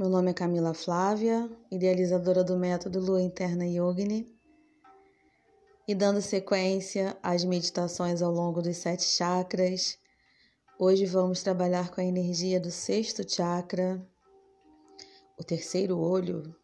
Meu 0.00 0.08
nome 0.08 0.30
é 0.30 0.32
Camila 0.32 0.72
Flávia, 0.72 1.46
idealizadora 1.70 2.42
do 2.42 2.56
método 2.56 2.98
Lua 2.98 3.20
Interna 3.20 3.66
Yogini, 3.66 4.34
e 5.86 5.94
dando 5.94 6.22
sequência 6.22 7.18
às 7.22 7.44
meditações 7.44 8.22
ao 8.22 8.32
longo 8.32 8.62
dos 8.62 8.78
sete 8.78 9.02
chakras. 9.02 9.98
Hoje 10.78 11.04
vamos 11.04 11.42
trabalhar 11.42 11.90
com 11.90 12.00
a 12.00 12.04
energia 12.04 12.58
do 12.58 12.70
sexto 12.70 13.30
chakra, 13.30 14.02
o 15.38 15.44
terceiro 15.44 15.98
olho, 15.98 16.56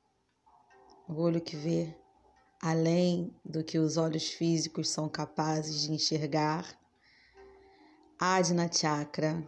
o 1.06 1.20
olho 1.20 1.42
que 1.42 1.56
vê 1.56 1.95
além 2.62 3.37
do 3.45 3.62
que 3.62 3.78
os 3.78 3.98
olhos 3.98 4.30
físicos 4.30 4.88
são 4.88 5.10
capazes 5.10 5.82
de 5.82 5.92
enxergar. 5.92 6.66
Adna 8.18 8.73
Chakra, 8.73 9.46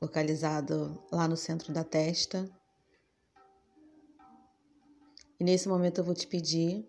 localizado 0.00 1.02
lá 1.10 1.26
no 1.26 1.36
centro 1.36 1.72
da 1.72 1.84
testa. 1.84 2.48
E 5.38 5.44
nesse 5.44 5.68
momento 5.68 5.98
eu 5.98 6.04
vou 6.04 6.14
te 6.14 6.26
pedir 6.26 6.88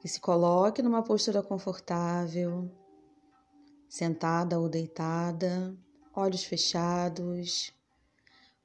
que 0.00 0.08
se 0.08 0.20
coloque 0.20 0.82
numa 0.82 1.02
postura 1.02 1.42
confortável, 1.42 2.70
sentada 3.88 4.58
ou 4.58 4.68
deitada, 4.68 5.74
olhos 6.14 6.44
fechados, 6.44 7.72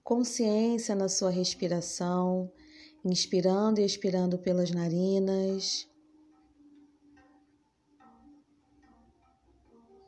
consciência 0.04 0.96
na 0.96 1.08
sua 1.08 1.30
respiração, 1.30 2.52
inspirando 3.04 3.80
e 3.80 3.86
expirando 3.86 4.38
pelas 4.38 4.72
narinas. 4.72 5.88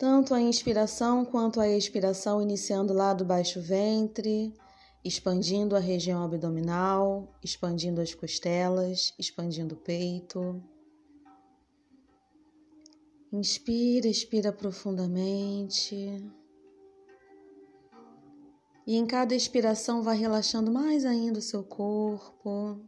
Tanto 0.01 0.33
a 0.33 0.41
inspiração 0.41 1.23
quanto 1.23 1.59
a 1.59 1.69
expiração 1.69 2.41
iniciando 2.41 2.91
lá 2.91 3.13
do 3.13 3.23
baixo 3.23 3.61
ventre, 3.61 4.51
expandindo 5.05 5.75
a 5.75 5.79
região 5.79 6.23
abdominal, 6.23 7.31
expandindo 7.43 8.01
as 8.01 8.11
costelas, 8.15 9.13
expandindo 9.19 9.75
o 9.75 9.77
peito. 9.77 10.59
Inspira, 13.31 14.07
expira 14.07 14.51
profundamente. 14.51 15.95
E 18.87 18.95
em 18.97 19.05
cada 19.05 19.35
expiração 19.35 20.01
vai 20.01 20.17
relaxando 20.17 20.71
mais 20.71 21.05
ainda 21.05 21.37
o 21.37 21.43
seu 21.43 21.63
corpo. 21.63 22.79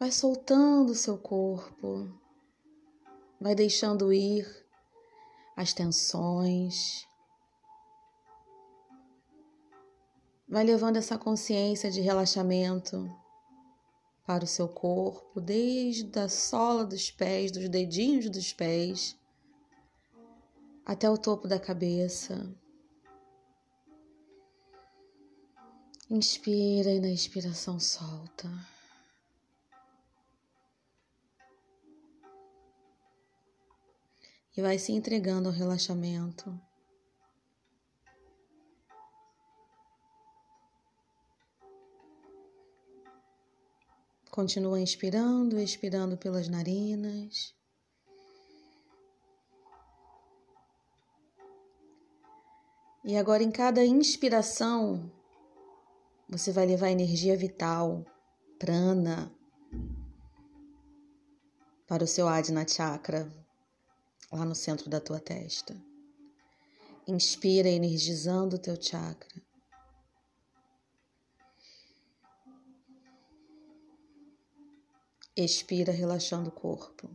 Vai 0.00 0.10
soltando 0.10 0.92
o 0.92 0.94
seu 0.94 1.18
corpo. 1.18 2.21
Vai 3.42 3.56
deixando 3.56 4.12
ir 4.12 4.46
as 5.56 5.72
tensões. 5.72 7.04
Vai 10.48 10.62
levando 10.62 10.96
essa 10.96 11.18
consciência 11.18 11.90
de 11.90 12.00
relaxamento 12.00 13.10
para 14.24 14.44
o 14.44 14.46
seu 14.46 14.68
corpo, 14.68 15.40
desde 15.40 16.16
a 16.20 16.28
sola 16.28 16.84
dos 16.84 17.10
pés, 17.10 17.50
dos 17.50 17.68
dedinhos 17.68 18.30
dos 18.30 18.52
pés, 18.52 19.18
até 20.86 21.10
o 21.10 21.18
topo 21.18 21.48
da 21.48 21.58
cabeça. 21.58 22.48
Inspira 26.08 26.92
e 26.92 27.00
na 27.00 27.10
expiração 27.10 27.80
solta. 27.80 28.48
E 34.56 34.60
vai 34.60 34.78
se 34.78 34.92
entregando 34.92 35.48
ao 35.48 35.54
relaxamento. 35.54 36.60
Continua 44.30 44.80
inspirando, 44.80 45.58
expirando 45.58 46.16
pelas 46.16 46.48
narinas. 46.48 47.54
E 53.04 53.16
agora, 53.16 53.42
em 53.42 53.50
cada 53.50 53.84
inspiração, 53.84 55.10
você 56.28 56.52
vai 56.52 56.64
levar 56.64 56.90
energia 56.90 57.36
vital, 57.36 58.06
prana, 58.58 59.30
para 61.86 62.04
o 62.04 62.06
seu 62.06 62.26
Adna 62.26 62.66
Chakra, 62.66 63.30
lá 64.32 64.44
no 64.44 64.54
centro 64.54 64.88
da 64.88 65.00
tua 65.00 65.20
testa. 65.20 65.76
Inspira 67.06 67.68
energizando 67.68 68.56
o 68.56 68.58
teu 68.58 68.80
chakra. 68.80 69.42
Expira, 75.36 75.92
relaxando 75.92 76.48
o 76.48 76.52
corpo. 76.52 77.10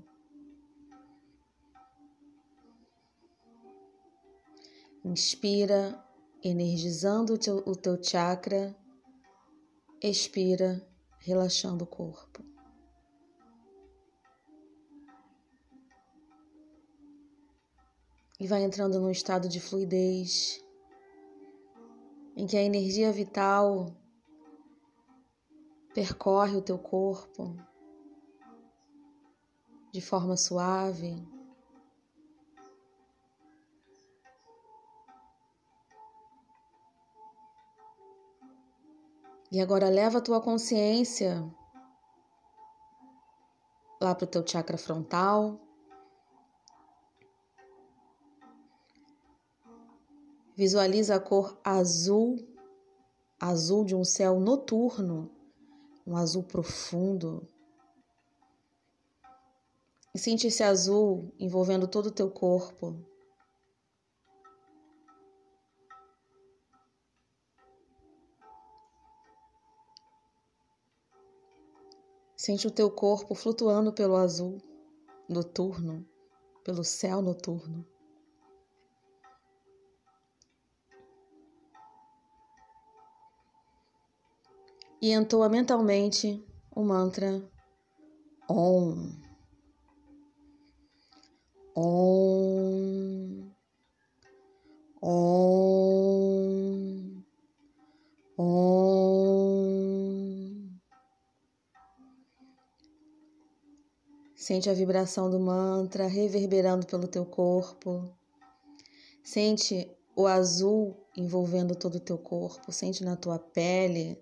Inspira, 5.03 6.03
energizando 6.43 7.33
o 7.33 7.37
teu, 7.37 7.57
o 7.65 7.75
teu 7.75 8.01
chakra. 8.03 8.75
Expira, 10.01 10.85
relaxando 11.19 11.83
o 11.83 11.87
corpo. 11.87 12.56
E 18.39 18.47
vai 18.47 18.63
entrando 18.63 18.99
num 18.99 19.09
estado 19.09 19.49
de 19.49 19.59
fluidez, 19.59 20.63
em 22.35 22.45
que 22.45 22.55
a 22.55 22.61
energia 22.61 23.11
vital 23.11 23.95
percorre 25.93 26.55
o 26.55 26.61
teu 26.61 26.77
corpo 26.77 27.55
de 29.91 29.99
forma 29.99 30.37
suave. 30.37 31.27
E 39.51 39.59
agora 39.59 39.89
leva 39.89 40.19
a 40.19 40.21
tua 40.21 40.39
consciência 40.39 41.43
lá 43.99 44.13
para 44.13 44.25
o 44.25 44.27
teu 44.27 44.45
chakra 44.45 44.77
frontal. 44.77 45.66
Visualiza 50.57 51.13
a 51.13 51.19
cor 51.19 51.55
azul, 51.63 52.43
azul 53.39 53.85
de 53.85 53.95
um 53.95 54.03
céu 54.03 54.39
noturno, 54.39 55.29
um 56.03 56.17
azul 56.17 56.41
profundo. 56.41 57.47
E 60.15 60.17
sente 60.17 60.47
esse 60.47 60.63
azul 60.63 61.31
envolvendo 61.39 61.87
todo 61.87 62.07
o 62.07 62.11
teu 62.11 62.31
corpo. 62.31 63.05
Sente 72.35 72.65
o 72.65 72.71
teu 72.71 72.89
corpo 72.89 73.35
flutuando 73.35 73.93
pelo 73.93 74.15
azul 74.15 74.59
noturno, 75.29 76.03
pelo 76.63 76.83
céu 76.83 77.21
noturno. 77.21 77.85
E 85.01 85.11
entoa 85.11 85.47
mentalmente 85.47 86.43
o 86.75 86.81
mantra 86.81 87.41
Om. 88.49 89.11
Om. 91.75 93.51
Om. 95.01 95.23
Om. 98.37 99.07
Sente 104.35 104.69
a 104.69 104.73
vibração 104.73 105.29
do 105.29 105.39
mantra 105.41 106.07
reverberando 106.07 106.87
pelo 106.87 107.05
teu 107.05 107.25
corpo. 107.25 108.09
Sente 109.21 109.91
o 110.15 110.25
azul 110.25 110.95
envolvendo 111.17 111.75
todo 111.75 111.95
o 111.95 111.99
teu 111.99 112.17
corpo. 112.17 112.71
Sente 112.71 113.03
na 113.03 113.17
tua 113.17 113.37
pele 113.37 114.17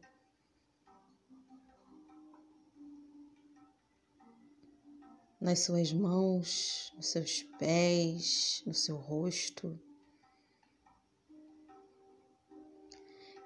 nas 5.45 5.59
suas 5.59 5.94
mãos, 5.94 6.92
nos 6.95 7.06
seus 7.06 7.44
pés, 7.59 8.63
no 8.65 8.74
seu 8.74 8.97
rosto. 8.97 9.80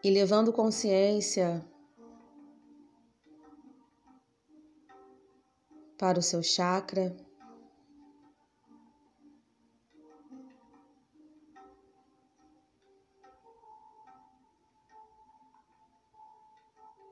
E 0.01 0.09
levando 0.09 0.53
consciência 0.53 1.61
para 5.97 6.17
o 6.17 6.23
seu 6.23 6.41
chakra. 6.41 7.13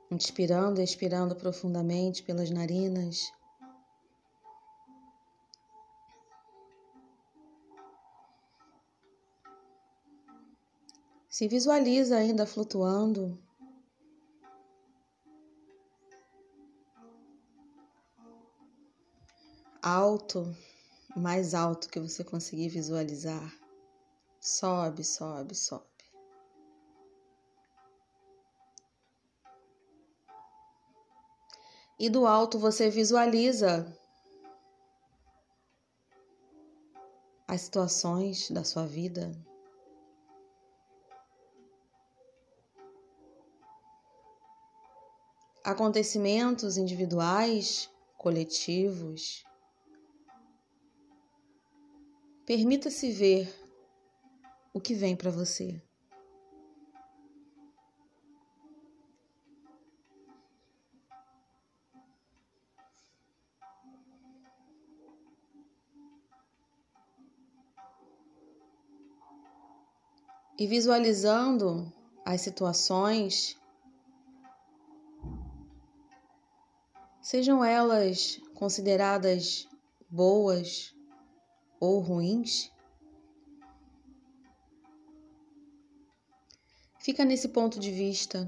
inspirando 0.09 0.79
e 0.79 0.83
expirando 0.85 1.35
profundamente 1.35 2.23
pelas 2.23 2.49
narinas. 2.49 3.29
Se 11.29 11.47
visualiza 11.47 12.17
ainda 12.17 12.45
flutuando. 12.45 13.37
Alto, 19.81 20.55
mais 21.15 21.53
alto 21.53 21.89
que 21.89 21.99
você 21.99 22.23
conseguir 22.23 22.69
visualizar. 22.69 23.53
Sobe, 24.39 25.03
sobe, 25.03 25.53
sobe. 25.53 25.85
E 31.99 32.09
do 32.09 32.27
alto 32.27 32.59
você 32.59 32.89
visualiza 32.89 33.91
as 37.47 37.61
situações 37.61 38.51
da 38.51 38.63
sua 38.63 38.85
vida, 38.85 39.31
acontecimentos 45.67 46.77
individuais, 46.77 47.89
coletivos. 48.17 49.43
Permita-se 52.45 53.11
ver 53.11 53.53
o 54.73 54.79
que 54.79 54.93
vem 54.93 55.13
para 55.13 55.29
você. 55.29 55.81
E 70.57 70.65
visualizando 70.65 71.91
as 72.25 72.39
situações 72.39 73.59
sejam 77.27 77.61
elas 77.61 78.39
consideradas 78.53 79.67
boas 80.09 80.95
ou 81.77 81.99
ruins, 81.99 82.71
fica 87.01 87.25
nesse 87.25 87.49
ponto 87.49 87.81
de 87.81 87.91
vista, 87.91 88.47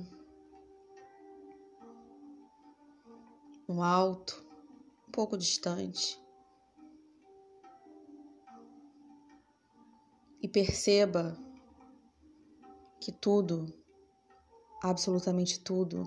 no 3.67 3.83
alto, 3.83 4.41
um 5.09 5.11
pouco 5.11 5.37
distante, 5.37 6.17
e 10.41 10.47
perceba 10.47 11.37
que 13.01 13.11
tudo, 13.11 13.65
absolutamente 14.81 15.59
tudo, 15.59 16.01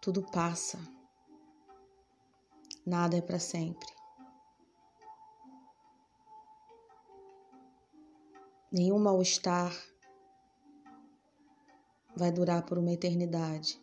tudo 0.00 0.22
passa. 0.22 0.78
Nada 2.88 3.18
é 3.18 3.20
para 3.20 3.38
sempre. 3.38 3.86
Nenhum 8.72 8.98
mal-estar 8.98 9.70
vai 12.16 12.32
durar 12.32 12.64
por 12.64 12.78
uma 12.78 12.90
eternidade. 12.90 13.78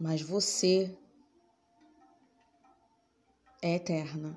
Mas 0.00 0.20
você 0.20 0.98
é 3.62 3.76
eterna. 3.76 4.36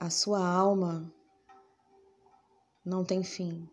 A 0.00 0.10
sua 0.10 0.44
alma 0.44 1.14
não 2.84 3.04
tem 3.04 3.22
fim. 3.22 3.70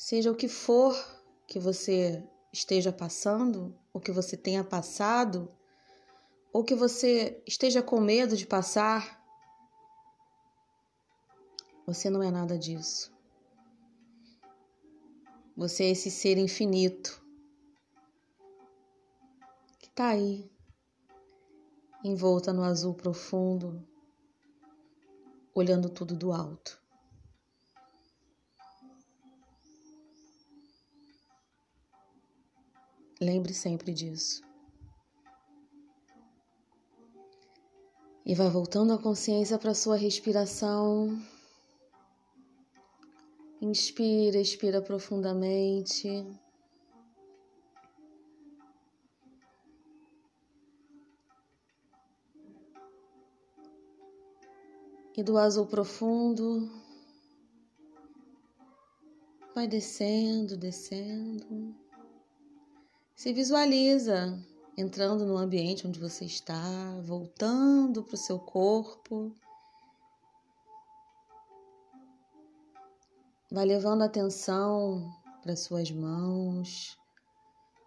Seja 0.00 0.30
o 0.30 0.36
que 0.36 0.46
for 0.46 0.94
que 1.44 1.58
você 1.58 2.24
esteja 2.52 2.92
passando, 2.92 3.76
ou 3.92 4.00
que 4.00 4.12
você 4.12 4.36
tenha 4.36 4.62
passado, 4.62 5.52
ou 6.52 6.62
que 6.62 6.72
você 6.72 7.42
esteja 7.44 7.82
com 7.82 8.00
medo 8.00 8.36
de 8.36 8.46
passar, 8.46 9.20
você 11.84 12.08
não 12.08 12.22
é 12.22 12.30
nada 12.30 12.56
disso. 12.56 13.12
Você 15.56 15.82
é 15.82 15.90
esse 15.90 16.12
ser 16.12 16.38
infinito 16.38 17.20
que 19.80 19.88
está 19.88 20.10
aí, 20.10 20.48
envolta 22.04 22.52
no 22.52 22.62
azul 22.62 22.94
profundo, 22.94 23.84
olhando 25.52 25.90
tudo 25.90 26.14
do 26.14 26.30
alto. 26.30 26.80
Lembre 33.20 33.52
sempre 33.52 33.92
disso. 33.92 34.42
E 38.24 38.34
vai 38.34 38.48
voltando 38.48 38.92
a 38.92 39.02
consciência 39.02 39.58
para 39.58 39.74
sua 39.74 39.96
respiração. 39.96 41.20
Inspira, 43.60 44.38
expira 44.38 44.80
profundamente. 44.80 46.08
E 55.16 55.22
do 55.24 55.36
azul 55.36 55.66
profundo, 55.66 56.70
vai 59.52 59.66
descendo, 59.66 60.56
descendo. 60.56 61.87
Se 63.18 63.32
visualiza 63.32 64.38
entrando 64.76 65.26
no 65.26 65.36
ambiente 65.36 65.84
onde 65.88 65.98
você 65.98 66.24
está, 66.24 66.62
voltando 67.02 68.04
para 68.04 68.14
o 68.14 68.16
seu 68.16 68.38
corpo. 68.38 69.34
Vai 73.50 73.66
levando 73.66 74.02
atenção 74.02 75.12
para 75.42 75.56
suas 75.56 75.90
mãos, 75.90 76.96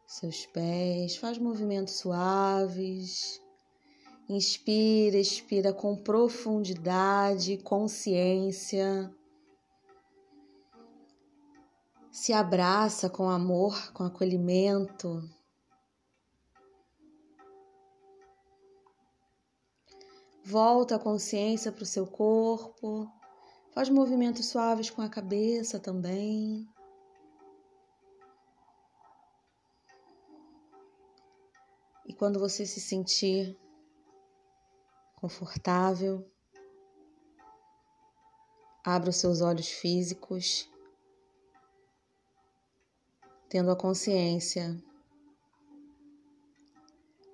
seus 0.05 0.45
pés, 0.47 1.15
faz 1.15 1.37
movimentos 1.37 1.93
suaves. 1.93 3.41
Inspira, 4.27 5.17
expira 5.17 5.71
com 5.71 5.95
profundidade, 5.95 7.57
consciência. 7.59 9.09
Se 12.11 12.33
abraça 12.33 13.09
com 13.09 13.29
amor, 13.29 13.93
com 13.93 14.03
acolhimento. 14.03 15.23
Volta 20.43 20.95
a 20.97 20.99
consciência 20.99 21.71
para 21.71 21.83
o 21.83 21.85
seu 21.85 22.05
corpo, 22.05 23.09
faz 23.71 23.87
movimentos 23.87 24.47
suaves 24.47 24.89
com 24.89 25.01
a 25.01 25.07
cabeça 25.07 25.79
também. 25.79 26.67
E 32.05 32.13
quando 32.13 32.39
você 32.39 32.65
se 32.65 32.81
sentir 32.81 33.57
confortável, 35.15 36.29
abra 38.83 39.11
os 39.11 39.15
seus 39.15 39.39
olhos 39.39 39.69
físicos 39.69 40.70
tendo 43.51 43.69
a 43.69 43.75
consciência 43.75 44.81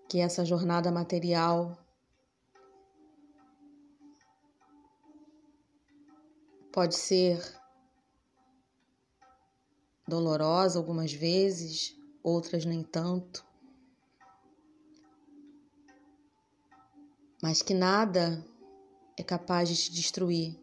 que 0.10 0.20
essa 0.20 0.44
jornada 0.44 0.92
material 0.92 1.78
pode 6.74 6.96
ser 6.96 7.40
dolorosa 10.08 10.80
algumas 10.80 11.14
vezes, 11.14 11.96
outras 12.24 12.66
nem 12.66 12.82
tanto, 12.82 13.46
mas 17.44 17.62
que 17.62 17.76
nada 17.76 18.44
é 19.16 19.22
capaz 19.22 19.70
de 19.70 19.76
te 19.76 19.92
destruir, 19.92 20.60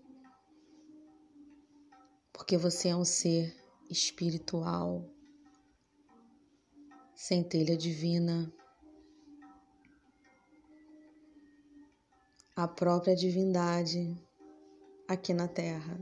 porque 2.33 2.59
você 2.59 2.89
é 2.89 2.97
um 2.97 3.05
ser 3.05 3.57
espiritual 3.89 5.14
centelha 7.27 7.75
divina. 7.75 8.53
a 12.55 12.69
própria 12.69 13.17
divindade 13.17 14.15
aqui 15.09 15.33
na 15.33 15.49
Terra. 15.49 15.99